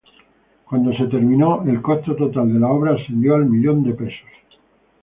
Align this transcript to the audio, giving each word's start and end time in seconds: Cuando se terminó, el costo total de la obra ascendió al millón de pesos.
Cuando 0.65 0.91
se 0.95 1.05
terminó, 1.05 1.61
el 1.61 1.79
costo 1.79 2.15
total 2.15 2.51
de 2.51 2.59
la 2.59 2.69
obra 2.71 2.95
ascendió 2.95 3.35
al 3.35 3.45
millón 3.45 3.83
de 3.83 3.93
pesos. 3.93 4.27